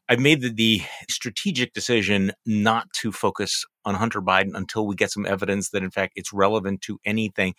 [0.09, 5.11] I've made the, the, strategic decision not to focus on Hunter Biden until we get
[5.11, 7.55] some evidence that, in fact, it's relevant to anything.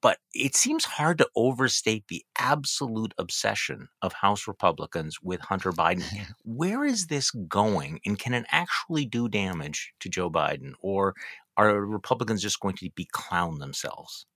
[0.00, 6.02] But it seems hard to overstate the absolute obsession of House Republicans with Hunter Biden.
[6.44, 8.00] Where is this going?
[8.04, 10.72] And can it actually do damage to Joe Biden?
[10.80, 11.14] Or
[11.56, 14.26] are Republicans just going to be clown themselves?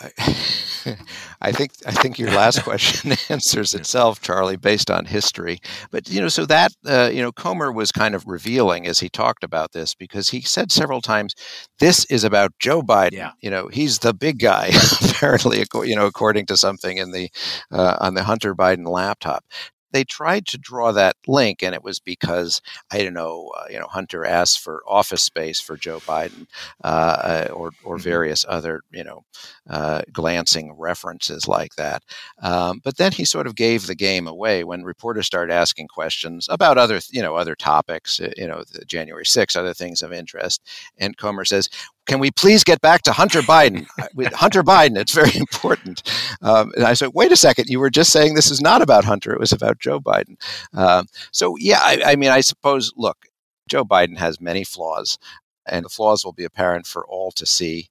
[1.42, 5.60] I think I think your last question answers itself, Charlie, based on history.
[5.90, 9.08] But you know, so that uh, you know, Comer was kind of revealing as he
[9.08, 11.34] talked about this because he said several times,
[11.78, 13.32] "This is about Joe Biden." Yeah.
[13.40, 14.70] You know, he's the big guy,
[15.10, 15.64] apparently.
[15.74, 17.30] You know, according to something in the
[17.70, 19.44] uh, on the Hunter Biden laptop
[19.92, 23.78] they tried to draw that link, and it was because I don't know, uh, you
[23.78, 26.46] know, Hunter asked for office space for Joe Biden,
[26.84, 28.02] uh, uh or or mm-hmm.
[28.02, 29.24] various other you know
[29.68, 32.02] uh, glancing references like that.
[32.42, 36.46] Um, but then he sort of gave the game away when reporters started asking questions
[36.50, 40.62] about other you know other topics, uh, you know, January 6th, other things of interest,
[40.98, 41.68] and Comer says,
[42.06, 43.86] can we please get back to Hunter Biden?
[44.34, 46.02] Hunter Biden, it's very important.
[46.42, 49.04] Um, and I said, wait a second, you were just saying this is not about
[49.04, 50.36] Hunter, it was about Joe Biden.
[50.72, 53.26] Um, so, yeah, I, I mean, I suppose, look,
[53.68, 55.18] Joe Biden has many flaws,
[55.66, 57.88] and the flaws will be apparent for all to see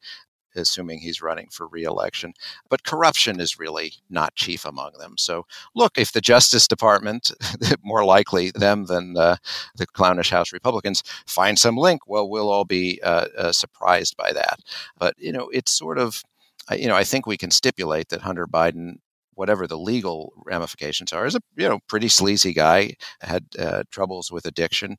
[0.60, 2.34] assuming he's running for reelection.
[2.70, 5.16] But corruption is really not chief among them.
[5.18, 5.46] So,
[5.76, 7.32] look, if the Justice Department,
[7.84, 9.38] more likely them than uh,
[9.76, 14.34] the clownish House Republicans, find some link, well, we'll all be uh, uh, surprised by
[14.34, 14.60] that.
[14.98, 16.24] But, you know, it's sort of,
[16.72, 18.98] you know, I think we can stipulate that Hunter Biden
[19.40, 22.94] whatever the legal ramifications are, is a you know pretty sleazy guy.
[23.22, 24.98] Had uh, troubles with addiction,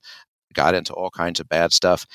[0.55, 2.07] got into all kinds of bad stuff.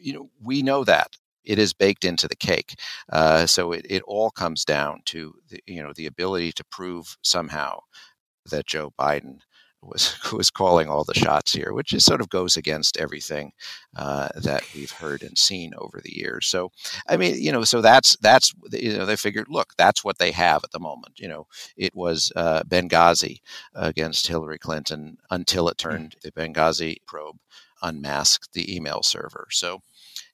[0.00, 2.78] You know, we know that it is baked into the cake.
[3.12, 7.16] Uh, so it, it all comes down to the, you know the ability to prove
[7.22, 7.80] somehow
[8.50, 9.40] that Joe Biden
[9.82, 13.52] was was calling all the shots here, which is sort of goes against everything
[13.96, 16.46] uh, that we've heard and seen over the years.
[16.46, 16.70] So,
[17.08, 20.32] I mean, you know, so that's that's you know they figured, look, that's what they
[20.32, 21.18] have at the moment.
[21.18, 23.40] You know, it was uh, Benghazi
[23.74, 25.88] against Hillary Clinton until it hmm.
[25.88, 27.38] turned the Benghazi probe
[27.82, 29.46] unmasked the email server.
[29.50, 29.80] So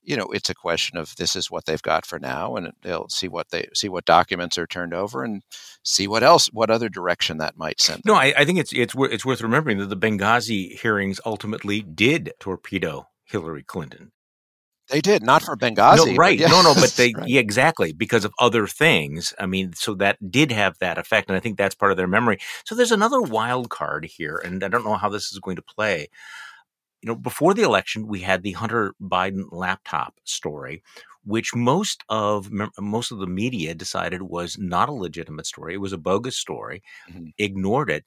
[0.03, 3.09] you know, it's a question of this is what they've got for now, and they'll
[3.09, 5.43] see what they see what documents are turned over, and
[5.83, 8.03] see what else, what other direction that might send.
[8.03, 8.13] Them.
[8.13, 12.33] No, I, I think it's it's it's worth remembering that the Benghazi hearings ultimately did
[12.39, 14.13] torpedo Hillary Clinton.
[14.89, 16.13] They did, not for Benghazi.
[16.13, 16.39] No, right.
[16.39, 16.47] Yeah.
[16.47, 17.29] No, no, but they, right.
[17.29, 19.35] yeah, exactly, because of other things.
[19.39, 21.29] I mean, so that did have that effect.
[21.29, 22.39] And I think that's part of their memory.
[22.65, 25.63] So there's another wild card here, and I don't know how this is going to
[25.63, 26.09] play
[27.03, 30.83] you know, before the election, we had the Hunter Biden laptop story,
[31.25, 35.75] which most of most of the media decided was not a legitimate story.
[35.75, 37.29] It was a bogus story, mm-hmm.
[37.39, 38.05] ignored it.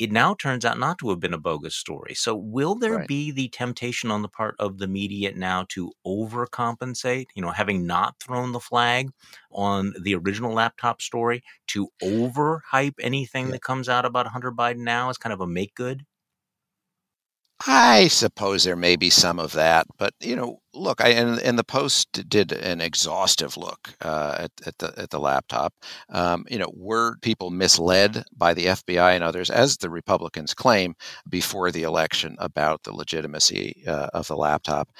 [0.00, 2.14] It now turns out not to have been a bogus story.
[2.14, 3.06] So, will there right.
[3.06, 7.26] be the temptation on the part of the media now to overcompensate?
[7.36, 9.10] You know, having not thrown the flag
[9.52, 13.52] on the original laptop story, to overhype anything yeah.
[13.52, 16.04] that comes out about Hunter Biden now as kind of a make good?
[17.66, 21.58] I suppose there may be some of that, but you know, look, I and, and
[21.58, 25.72] the Post did an exhaustive look uh, at, at the at the laptop.
[26.10, 30.94] Um, you know, were people misled by the FBI and others, as the Republicans claim
[31.28, 34.90] before the election about the legitimacy uh, of the laptop?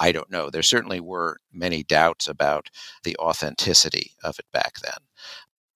[0.00, 0.50] I don't know.
[0.50, 2.68] There certainly were many doubts about
[3.04, 4.98] the authenticity of it back then.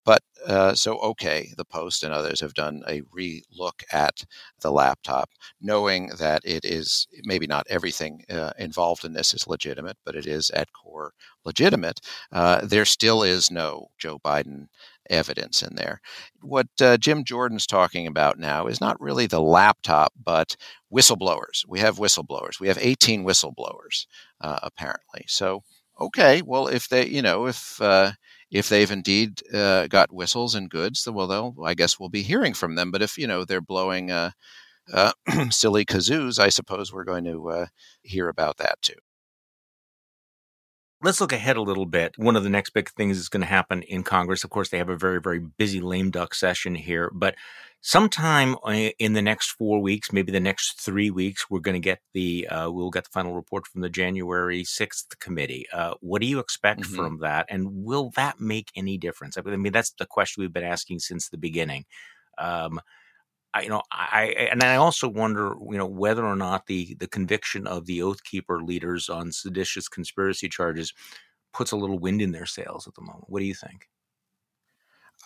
[0.08, 4.24] But uh, so, okay, the Post and others have done a re look at
[4.62, 5.28] the laptop,
[5.60, 10.24] knowing that it is maybe not everything uh, involved in this is legitimate, but it
[10.24, 11.12] is at core
[11.44, 12.00] legitimate.
[12.32, 14.68] Uh, there still is no Joe Biden
[15.10, 16.00] evidence in there.
[16.40, 20.56] What uh, Jim Jordan's talking about now is not really the laptop, but
[20.90, 21.66] whistleblowers.
[21.68, 22.58] We have whistleblowers.
[22.58, 24.06] We have 18 whistleblowers,
[24.40, 25.26] uh, apparently.
[25.26, 25.64] So,
[26.00, 28.12] okay, well, if they, you know, if uh,
[28.50, 32.54] if they've indeed uh, got whistles and goods, well, they'll, I guess we'll be hearing
[32.54, 32.90] from them.
[32.90, 34.30] But if you know they're blowing uh,
[34.92, 35.12] uh,
[35.50, 37.66] silly kazoos, I suppose we're going to uh,
[38.02, 38.94] hear about that too.
[41.00, 42.14] Let's look ahead a little bit.
[42.16, 44.42] One of the next big things is going to happen in Congress.
[44.42, 47.36] Of course, they have a very, very busy lame duck session here, but
[47.80, 51.80] sometime uh, in the next four weeks, maybe the next three weeks, we're going to
[51.80, 55.66] get the uh, we'll get the final report from the January sixth committee.
[55.72, 56.96] Uh, what do you expect mm-hmm.
[56.96, 59.38] from that, and will that make any difference?
[59.38, 61.84] I mean, that's the question we've been asking since the beginning.
[62.38, 62.80] Um,
[63.54, 67.08] I, you know, I and I also wonder, you know, whether or not the the
[67.08, 70.92] conviction of the Oath Keeper leaders on seditious conspiracy charges
[71.54, 73.24] puts a little wind in their sails at the moment.
[73.28, 73.88] What do you think?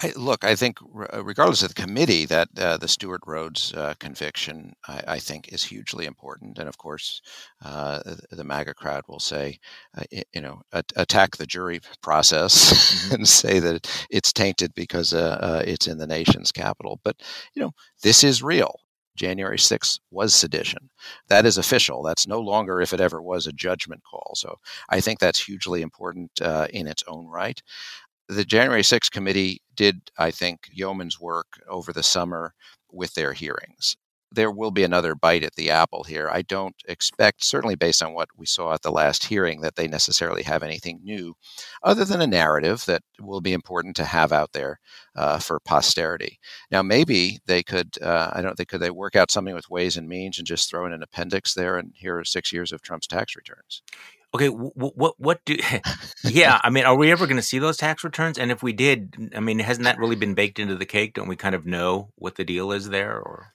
[0.00, 0.78] I, look, I think
[1.12, 5.52] uh, regardless of the committee, that uh, the Stewart Rhodes uh, conviction, I, I, think,
[5.52, 6.58] is hugely important.
[6.58, 7.20] And of course,
[7.64, 8.00] uh,
[8.30, 9.58] the MAGA crowd will say,
[9.96, 10.02] uh,
[10.32, 13.14] you know, attack the jury process mm-hmm.
[13.14, 16.98] and say that it's tainted because uh, it's in the nation's capital.
[17.04, 17.16] But
[17.54, 18.80] you know, this is real.
[19.14, 20.88] January 6th was sedition.
[21.28, 22.02] That is official.
[22.02, 24.32] That's no longer, if it ever was, a judgment call.
[24.36, 24.56] So
[24.88, 27.60] I think that's hugely important uh, in its own right
[28.32, 32.54] the January 6th committee did, I think, yeoman's work over the summer
[32.90, 33.96] with their hearings.
[34.34, 36.30] There will be another bite at the apple here.
[36.32, 39.86] I don't expect, certainly based on what we saw at the last hearing, that they
[39.86, 41.34] necessarily have anything new
[41.82, 44.80] other than a narrative that will be important to have out there
[45.14, 46.38] uh, for posterity.
[46.70, 49.98] Now, maybe they could, uh, I don't think, could they work out something with Ways
[49.98, 52.80] and Means and just throw in an appendix there and here are six years of
[52.80, 53.82] Trump's tax returns?
[54.34, 55.56] Okay, what what what do?
[56.24, 58.38] yeah, I mean, are we ever going to see those tax returns?
[58.38, 61.14] And if we did, I mean, hasn't that really been baked into the cake?
[61.14, 63.16] Don't we kind of know what the deal is there?
[63.16, 63.52] Or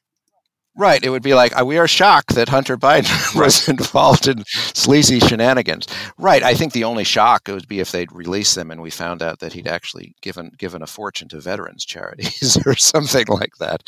[0.78, 1.04] Right.
[1.04, 3.80] It would be like, we are shocked that Hunter Biden was right.
[3.80, 5.88] involved in sleazy shenanigans.
[6.18, 6.44] Right.
[6.44, 9.40] I think the only shock would be if they'd release them and we found out
[9.40, 13.84] that he'd actually given given a fortune to veterans charities or something like that.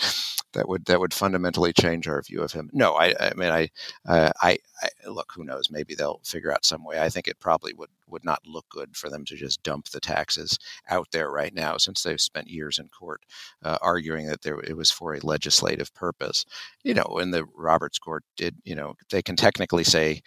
[0.53, 2.71] That would that would fundamentally change our view of him.
[2.73, 3.69] No, I, I mean, I,
[4.07, 5.31] uh, I, I look.
[5.35, 5.69] Who knows?
[5.69, 6.99] Maybe they'll figure out some way.
[6.99, 9.99] I think it probably would would not look good for them to just dump the
[9.99, 10.57] taxes
[10.89, 13.21] out there right now, since they've spent years in court
[13.63, 16.45] uh, arguing that there it was for a legislative purpose
[16.83, 20.21] you know, and the Roberts Court did, you know, they can technically say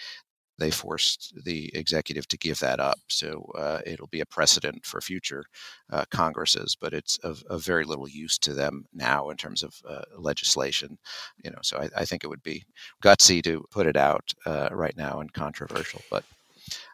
[0.58, 2.98] they forced the executive to give that up.
[3.08, 5.44] So uh, it'll be a precedent for future
[5.90, 9.74] uh, Congresses, but it's of, of, very little use to them now in terms of
[9.88, 10.98] uh, legislation.
[11.42, 12.64] You know, so I, I, think it would be
[13.02, 16.02] gutsy to put it out uh, right now and controversial.
[16.10, 16.22] But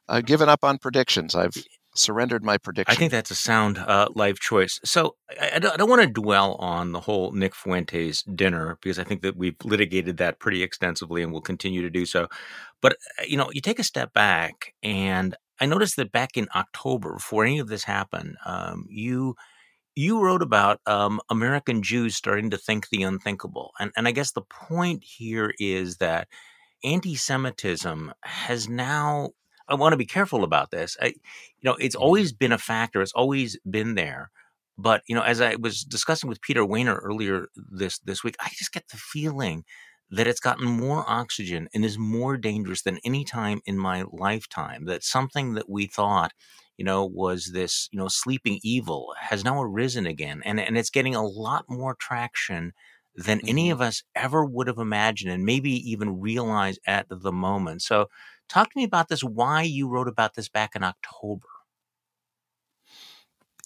[0.09, 1.35] I've given up on predictions.
[1.35, 1.55] I've
[1.94, 2.92] surrendered my prediction.
[2.92, 4.81] I think that's a sound uh, life choice.
[4.85, 8.99] So I, I don't, don't want to dwell on the whole Nick Fuentes dinner because
[8.99, 12.29] I think that we've litigated that pretty extensively and will continue to do so.
[12.81, 16.47] But uh, you know, you take a step back, and I noticed that back in
[16.55, 19.35] October, before any of this happened, um, you
[19.94, 24.33] you wrote about um, American Jews starting to think the unthinkable, and and I guess
[24.33, 26.29] the point here is that
[26.85, 29.31] anti-Semitism has now
[29.69, 30.97] I want to be careful about this.
[31.01, 31.15] I, you
[31.65, 32.05] know, it's mm-hmm.
[32.05, 33.03] always been a factor.
[33.03, 34.31] It's always been there.
[34.79, 38.49] But you know, as I was discussing with Peter Wehner earlier this this week, I
[38.57, 39.65] just get the feeling
[40.11, 44.87] that it's gotten more oxygen and is more dangerous than any time in my lifetime.
[44.87, 46.33] That something that we thought,
[46.79, 50.91] you know, was this you know sleeping evil has now arisen again, and and it's
[50.91, 52.73] getting a lot more traction
[53.17, 53.73] than any mm-hmm.
[53.73, 57.83] of us ever would have imagined, and maybe even realized at the moment.
[57.83, 58.07] So
[58.49, 61.47] Talk to me about this, why you wrote about this back in October.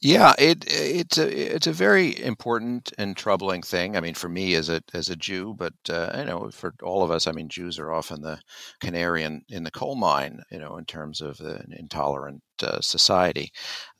[0.04, 3.96] Yeah, it it's a it's a very important and troubling thing.
[3.96, 7.04] I mean, for me as a as a Jew, but uh, you know, for all
[7.04, 8.40] of us, I mean, Jews are often the
[8.80, 13.52] canary in, in the coal mine, you know, in terms of an intolerant uh, society.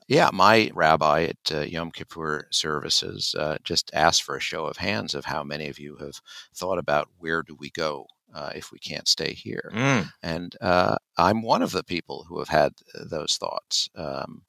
[0.09, 4.79] Yeah, my rabbi at uh, Yom Kippur services uh, just asked for a show of
[4.79, 6.21] hands of how many of you have
[6.55, 9.71] thought about where do we go uh, if we can't stay here.
[9.75, 10.09] Mm.
[10.23, 12.73] And uh, I'm one of the people who have had
[13.11, 13.89] those thoughts.
[13.95, 14.43] Um,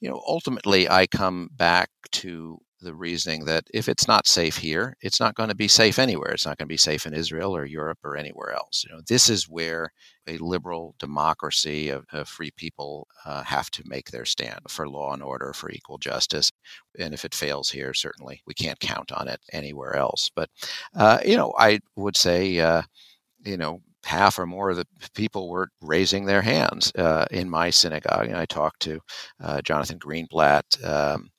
[0.00, 4.96] you know, ultimately, I come back to the reasoning that if it's not safe here,
[5.00, 6.30] it's not going to be safe anywhere.
[6.30, 8.84] It's not going to be safe in Israel or Europe or anywhere else.
[8.86, 9.90] You know, this is where
[10.28, 15.12] a liberal democracy of, of free people uh, have to make their stand for law
[15.12, 16.52] and order, for equal justice.
[16.98, 20.30] And if it fails here, certainly we can't count on it anywhere else.
[20.34, 20.50] But
[20.94, 22.82] uh, you know, I would say uh,
[23.44, 27.70] you know, half or more of the people were raising their hands uh, in my
[27.70, 28.26] synagogue.
[28.26, 29.00] And I talked to
[29.42, 31.30] uh, Jonathan Greenblatt um,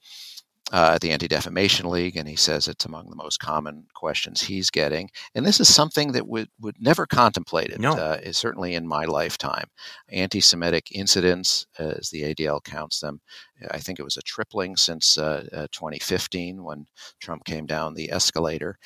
[0.73, 4.41] uh, at the Anti Defamation League, and he says it's among the most common questions
[4.41, 5.09] he's getting.
[5.35, 7.93] And this is something that would, would never contemplated, no.
[7.93, 9.67] Uh, certainly in my lifetime.
[10.09, 13.21] Anti Semitic incidents, as the ADL counts them,
[13.69, 16.87] I think it was a tripling since uh, uh, 2015 when
[17.21, 18.77] Trump came down the escalator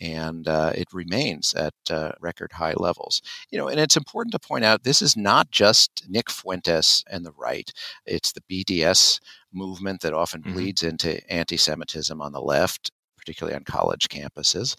[0.00, 3.22] and uh, it remains at uh, record high levels.
[3.50, 7.24] You know, and it's important to point out this is not just Nick Fuentes and
[7.24, 7.70] the right;
[8.06, 9.20] it's the BDS
[9.52, 10.54] movement that often mm-hmm.
[10.54, 14.76] bleeds into anti-Semitism on the left, particularly on college campuses.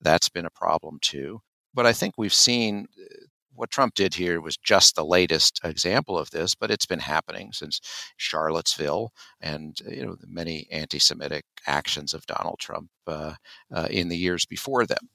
[0.00, 1.40] That's been a problem too.
[1.72, 3.23] But I think we've seen uh,
[3.54, 7.52] what Trump did here was just the latest example of this, but it's been happening
[7.52, 7.80] since
[8.16, 13.34] Charlottesville and you know the many anti-Semitic actions of Donald Trump uh,
[13.72, 15.08] uh, in the years before them.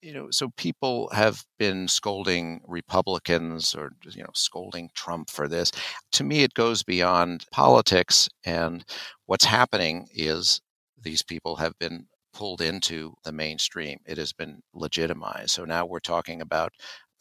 [0.00, 5.72] You know, so people have been scolding Republicans or you know scolding Trump for this.
[6.12, 8.84] To me, it goes beyond politics, and
[9.26, 10.60] what's happening is
[11.02, 13.98] these people have been pulled into the mainstream.
[14.06, 15.50] It has been legitimized.
[15.50, 16.72] So now we're talking about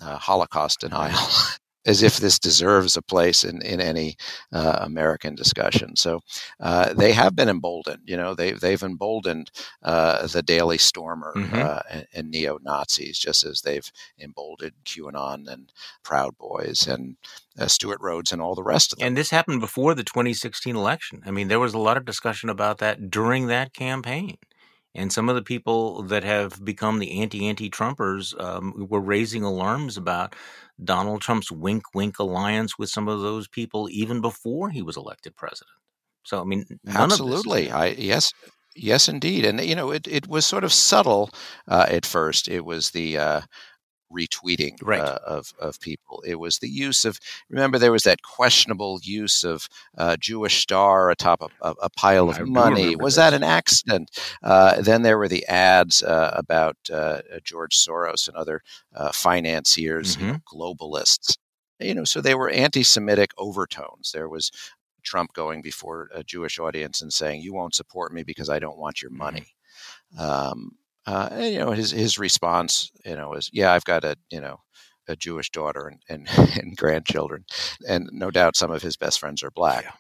[0.02, 1.20] uh, Holocaust denial,
[1.86, 4.16] as if this deserves a place in, in any
[4.52, 5.96] uh, American discussion.
[5.96, 6.20] So
[6.60, 8.02] uh, they have been emboldened.
[8.06, 11.56] You know, they, they've emboldened uh, the Daily Stormer mm-hmm.
[11.56, 15.72] Uh, and, and neo Nazis, just as they've emboldened QAnon and
[16.04, 17.16] Proud Boys and
[17.58, 19.08] uh, Stewart Rhodes and all the rest of them.
[19.08, 21.22] And this happened before the 2016 election.
[21.26, 24.38] I mean, there was a lot of discussion about that during that campaign.
[24.96, 29.44] And some of the people that have become the anti anti Trumpers um, were raising
[29.44, 30.36] alarms about
[30.84, 35.36] Donald Trump's wink wink alliance with some of those people even before he was elected
[35.36, 35.78] president.
[36.24, 37.72] So, I mean, absolutely.
[37.72, 38.32] I, yes.
[38.76, 39.44] Yes, indeed.
[39.44, 41.32] And, you know, it, it was sort of subtle
[41.68, 42.48] uh, at first.
[42.48, 43.42] It was the, uh,
[44.12, 45.02] retweeting right.
[45.02, 46.24] uh, of of people.
[46.26, 49.68] It was the use of remember there was that questionable use of
[49.98, 52.96] uh, Jewish star atop a, a, a pile of I money.
[52.96, 53.24] Was this.
[53.24, 54.12] that an accident?
[54.42, 58.62] Uh, then there were the ads uh, about uh, George Soros and other
[59.14, 60.26] financiers, mm-hmm.
[60.26, 61.38] you know, globalists.
[61.80, 64.12] You know, so they were anti-Semitic overtones.
[64.12, 64.52] There was
[65.04, 68.78] Trump going before a Jewish audience and saying, "You won't support me because I don't
[68.78, 69.20] want your mm-hmm.
[69.20, 69.48] money."
[70.18, 70.78] Um,
[71.08, 74.42] uh, and, you know, his his response, you know, is, "Yeah, I've got a you
[74.42, 74.62] know
[75.10, 76.30] a Jewish daughter and and,
[76.62, 77.46] and grandchildren,
[77.88, 79.92] and no doubt some of his best friends are black." Yeah.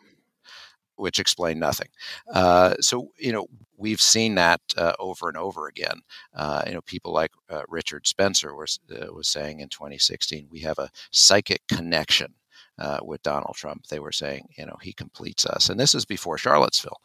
[0.98, 1.90] Which explained nothing.
[2.34, 3.46] Uh, so you know
[3.78, 6.02] we've seen that uh, over and over again.
[6.36, 10.62] Uh, you know people like uh, Richard Spencer was uh, was saying in 2016 we
[10.62, 12.34] have a psychic connection
[12.80, 13.86] uh, with Donald Trump.
[13.88, 15.70] They were saying, you know, he completes us.
[15.70, 17.02] And this is before Charlottesville.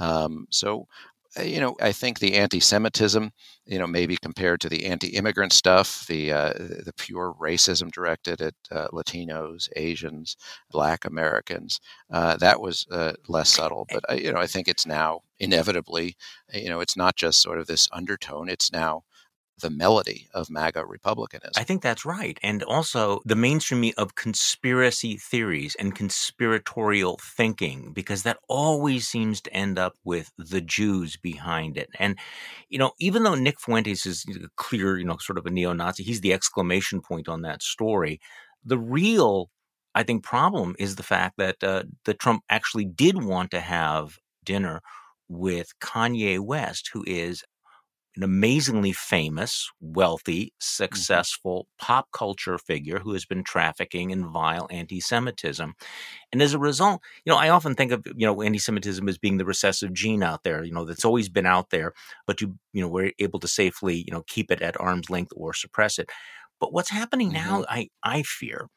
[0.00, 0.86] Um, so,
[1.44, 3.30] you know, I think the anti-Semitism,
[3.66, 8.54] you know, maybe compared to the anti-immigrant stuff, the uh, the pure racism directed at
[8.70, 10.36] uh, Latinos, Asians,
[10.70, 11.80] Black Americans,
[12.10, 13.86] uh, that was uh, less subtle.
[13.92, 16.16] But you know, I think it's now inevitably,
[16.52, 19.02] you know, it's not just sort of this undertone; it's now
[19.60, 21.52] the melody of MAGA Republicanism.
[21.56, 22.38] I think that's right.
[22.42, 29.52] And also the mainstreaming of conspiracy theories and conspiratorial thinking, because that always seems to
[29.54, 31.88] end up with the Jews behind it.
[31.98, 32.18] And,
[32.68, 34.26] you know, even though Nick Fuentes is
[34.56, 38.20] clear, you know, sort of a neo Nazi, he's the exclamation point on that story.
[38.64, 39.50] The real,
[39.94, 44.18] I think, problem is the fact that, uh, that Trump actually did want to have
[44.44, 44.82] dinner
[45.28, 47.42] with Kanye West, who is
[48.16, 50.54] an amazingly famous, wealthy, mm-hmm.
[50.58, 51.86] successful mm-hmm.
[51.86, 55.74] pop culture figure who has been trafficking in vile anti Semitism.
[56.32, 59.18] And as a result, you know, I often think of, you know, anti Semitism as
[59.18, 61.92] being the recessive gene out there, you know, that's always been out there,
[62.26, 65.32] but you, you know, we're able to safely, you know, keep it at arm's length
[65.36, 66.10] or suppress it.
[66.60, 67.48] But what's happening mm-hmm.
[67.48, 68.68] now, I, I fear,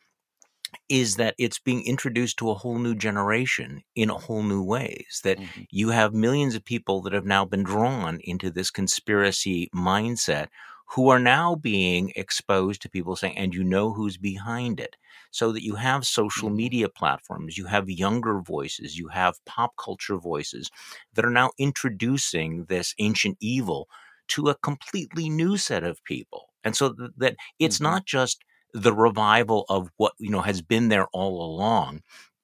[0.88, 5.22] is that it's being introduced to a whole new generation in a whole new ways.
[5.24, 5.62] That mm-hmm.
[5.70, 10.48] you have millions of people that have now been drawn into this conspiracy mindset
[10.90, 14.96] who are now being exposed to people saying, and you know who's behind it.
[15.32, 16.58] So that you have social mm-hmm.
[16.58, 20.72] media platforms, you have younger voices, you have pop culture voices
[21.14, 23.88] that are now introducing this ancient evil
[24.30, 26.50] to a completely new set of people.
[26.64, 27.84] And so th- that it's mm-hmm.
[27.84, 28.44] not just
[28.74, 32.02] the revival of what you know has been there all along,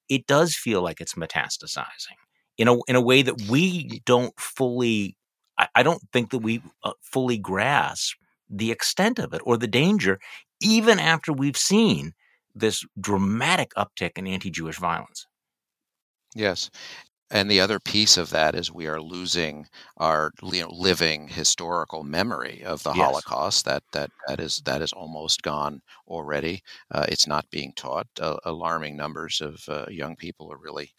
[0.10, 2.18] it does feel like it's metastasizing
[2.58, 5.18] in a in a way that we don't fully.
[5.58, 8.18] I, I don't think that we uh, fully grasp
[8.50, 10.20] the extent of it or the danger,
[10.62, 12.14] even after we've seen
[12.54, 15.28] this dramatic uptick in anti-Jewish violence.
[16.34, 16.70] Yes,
[17.32, 19.68] and the other piece of that is we are losing
[19.98, 23.04] our you know, living historical memory of the yes.
[23.04, 23.66] Holocaust.
[23.66, 26.62] That that that is that is almost gone already.
[26.92, 28.08] Uh, it's not being taught.
[28.20, 30.92] Uh, alarming numbers of uh, young people are really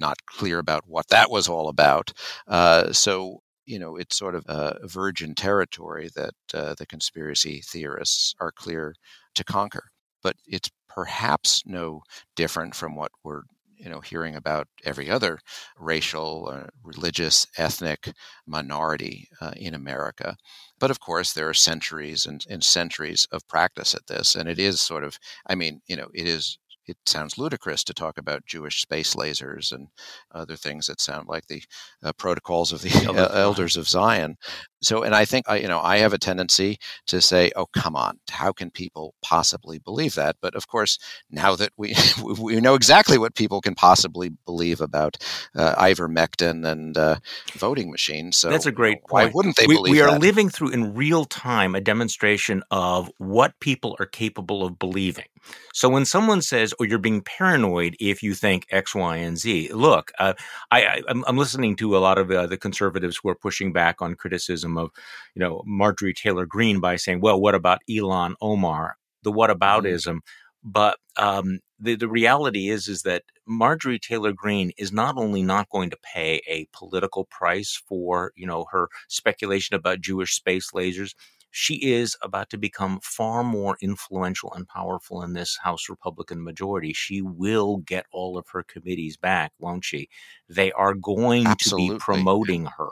[0.00, 2.12] not clear about what that was all about.
[2.48, 8.34] Uh, so you know, it's sort of a virgin territory that uh, the conspiracy theorists
[8.40, 8.94] are clear
[9.34, 9.84] to conquer.
[10.22, 12.02] But it's perhaps no
[12.36, 13.42] different from what we're
[13.84, 15.38] you know hearing about every other
[15.78, 18.12] racial, uh, religious, ethnic
[18.46, 20.36] minority uh, in America.
[20.80, 24.58] But of course, there are centuries and, and centuries of practice at this, and it
[24.58, 28.46] is sort of, I mean, you know, it is it sounds ludicrous to talk about
[28.46, 29.88] Jewish space lasers and
[30.32, 31.62] other things that sound like the
[32.02, 34.36] uh, protocols of the uh, elders of Zion.
[34.82, 37.96] So, and I think I, you know, I have a tendency to say, "Oh, come
[37.96, 40.98] on, how can people possibly believe that?" But of course,
[41.30, 41.94] now that we
[42.38, 45.16] we know exactly what people can possibly believe about
[45.56, 47.16] uh, ivermectin and uh,
[47.54, 49.12] voting machines, so that's a great point.
[49.12, 49.92] Why wouldn't they we, believe?
[49.92, 50.20] We are that?
[50.20, 55.26] living through in real time a demonstration of what people are capable of believing.
[55.72, 59.72] So when someone says, "Oh, you're being paranoid if you think X, Y, and Z,"
[59.72, 60.34] look, uh,
[60.70, 64.14] I, am listening to a lot of uh, the conservatives who are pushing back on
[64.14, 64.90] criticism of,
[65.34, 70.06] you know, Marjorie Taylor Greene by saying, "Well, what about Ilhan Omar?" The whataboutism.
[70.06, 70.18] Mm-hmm.
[70.66, 75.68] But um, the the reality is is that Marjorie Taylor Greene is not only not
[75.68, 81.14] going to pay a political price for you know her speculation about Jewish space lasers,
[81.56, 86.92] she is about to become far more influential and powerful in this House Republican majority.
[86.92, 90.08] She will get all of her committees back, won't she?
[90.48, 91.88] They are going Absolutely.
[91.90, 92.90] to be promoting her.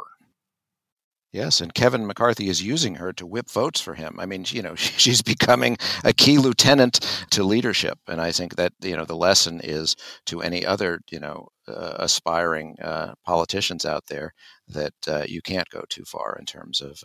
[1.33, 4.21] Yes, and Kevin McCarthy is using her to whip votes for him.
[4.21, 7.01] I mean, you know, she's becoming a key lieutenant
[7.31, 9.97] to leadership, and I think that you know the lesson is
[10.27, 14.35] to any other you know uh, aspiring uh, politicians out there
[14.69, 17.03] that uh, you can't go too far in terms of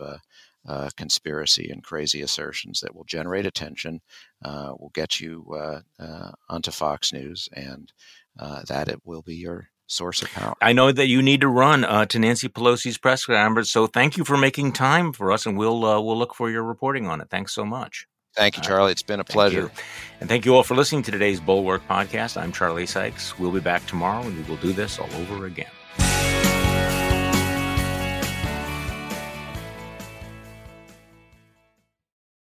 [0.68, 4.02] uh, conspiracy and crazy assertions that will generate attention,
[4.44, 7.92] uh, will get you uh, uh, onto Fox News, and
[8.36, 10.54] that it will be your source of power.
[10.60, 14.16] I know that you need to run uh, to Nancy Pelosi's press conference, so thank
[14.16, 17.20] you for making time for us, and we'll uh, we'll look for your reporting on
[17.20, 17.28] it.
[17.30, 18.06] Thanks so much.
[18.36, 18.92] Thank you, Charlie.
[18.92, 19.72] It's been a pleasure.
[20.20, 22.40] And thank you all for listening to today's Bulwark podcast.
[22.40, 23.36] I'm Charlie Sykes.
[23.38, 25.70] We'll be back tomorrow, and we will do this all over again.